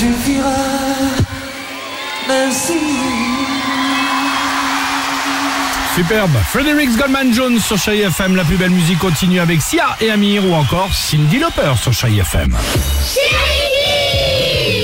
FM. 0.00 0.16
Superbe. 5.94 6.30
Fredericks 6.48 6.96
Goldman 6.96 7.34
Jones 7.34 7.58
sur 7.58 7.76
Chérie 7.76 8.00
FM. 8.00 8.34
La 8.34 8.44
plus 8.44 8.56
belle 8.56 8.70
musique 8.70 8.98
continue 8.98 9.40
avec 9.40 9.60
Sia 9.60 9.98
et 10.00 10.10
Amir 10.10 10.42
ou 10.46 10.54
encore 10.54 10.88
Cindy 10.94 11.38
Lauper 11.38 11.74
sur 11.76 11.92
Chérie 11.92 12.20
FM. 12.20 12.56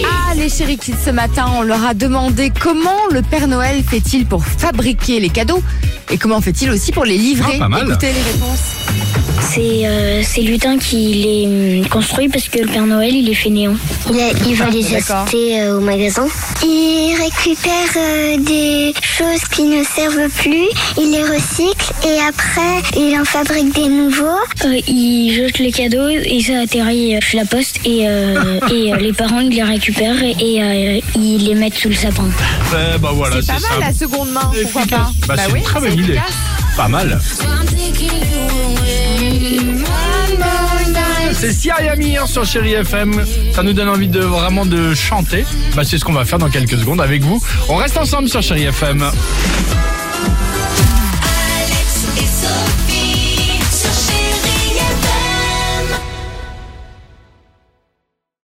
Ah, 0.05 0.35
les 0.35 0.51
chéri 0.51 0.77
kids, 0.77 0.97
ce 1.03 1.11
matin, 1.11 1.47
on 1.55 1.63
leur 1.63 1.83
a 1.83 1.95
demandé 1.95 2.53
comment 2.61 3.07
le 3.11 3.23
Père 3.23 3.49
Noël 3.49 3.83
fait-il 3.89 4.27
pour 4.27 4.45
fabriquer 4.45 5.19
les 5.19 5.31
cadeaux 5.31 5.63
et 6.11 6.19
comment 6.19 6.41
fait-il 6.41 6.71
aussi 6.71 6.93
pour 6.93 7.05
les 7.05 7.17
livrer. 7.19 7.55
Ah, 7.57 7.61
pas 7.61 7.69
mal. 7.69 7.89
Écoutez 7.89 8.09
les 8.13 8.23
réponses. 8.33 8.61
C'est 9.41 9.87
euh, 9.87 10.23
c'est 10.25 10.41
Lutin 10.41 10.79
qui 10.79 10.97
les 11.15 11.81
hum, 11.81 11.89
construit 11.89 12.29
parce 12.29 12.49
que 12.49 12.59
le 12.59 12.67
Père 12.67 12.87
Noël 12.87 13.15
il 13.15 13.29
est 13.31 13.35
fainéant. 13.35 13.75
Il, 14.11 14.17
il 14.49 14.55
va 14.55 14.69
les 14.71 14.95
acheter 14.95 15.61
euh, 15.61 15.77
au 15.77 15.81
magasin. 15.81 16.27
Il 16.63 17.15
récupère 17.21 17.73
euh, 17.97 18.37
des 18.39 18.95
choses 19.01 19.43
qui 19.53 19.65
ne 19.65 19.85
servent 19.85 20.29
plus, 20.39 20.67
il 20.99 21.11
les 21.11 21.23
recycle 21.23 21.93
et 22.07 22.19
après 22.29 22.83
il 22.97 23.17
en 23.19 23.25
fabrique 23.25 23.75
des 23.75 23.89
nouveaux. 23.89 24.25
Euh, 24.65 24.81
il 24.89 25.33
jette 25.35 25.59
les 25.59 25.73
cadeaux 25.73 26.09
et 26.09 26.41
ça 26.41 26.61
atterrit 26.61 27.19
chez 27.21 27.37
la 27.37 27.45
poste 27.45 27.79
et, 27.85 28.09
euh, 28.09 28.59
et 28.73 28.93
euh, 28.93 28.97
les 28.97 29.13
parents 29.13 29.41
ils 29.41 29.55
les 29.55 29.63
récupèrent 29.63 30.23
et, 30.23 30.35
et, 30.39 30.63
euh, 30.63 31.01
ils 31.15 31.47
les 31.47 31.55
mettent 31.55 31.75
sous 31.75 31.89
le 31.89 31.95
sapin. 31.95 32.29
Eh 32.73 32.99
bah 32.99 33.11
voilà, 33.13 33.37
C'est 33.41 33.53
pas 33.53 33.61
mal 33.71 33.81
la 33.81 33.93
seconde 33.93 34.31
main, 34.31 34.51
pourquoi 34.63 34.87
pas 34.87 35.11
Bah, 35.29 35.35
c'est 35.37 35.53
oui, 35.53 35.61
une 35.61 35.65
très 35.65 35.81
c'est 35.81 35.96
Pas 36.77 36.89
mal. 36.89 37.19
C'est 41.33 41.53
Sia 41.53 41.83
et 41.83 41.89
Amir 41.89 42.27
sur 42.27 42.45
Chérie 42.45 42.75
FM. 42.75 43.25
Ça 43.55 43.63
nous 43.63 43.73
donne 43.73 43.89
envie 43.89 44.09
de 44.09 44.21
vraiment 44.21 44.67
de 44.67 44.95
chanter. 44.95 45.45
Bah, 45.75 45.85
c'est 45.85 45.99
ce 45.99 46.05
qu'on 46.05 46.13
va 46.13 46.25
faire 46.25 46.39
dans 46.39 46.51
quelques 46.51 46.79
secondes 46.79 47.01
avec 47.01 47.23
vous. 47.23 47.43
On 47.69 47.77
reste 47.77 47.97
ensemble 47.97 48.29
sur 48.29 48.43
Chérie 48.43 48.65
FM. 48.65 49.05